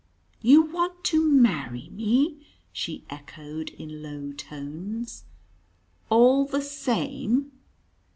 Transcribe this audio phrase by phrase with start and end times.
[0.41, 2.37] "You want to marry me,"
[2.73, 5.25] she echoed in low tones.
[6.09, 7.51] "All the same!"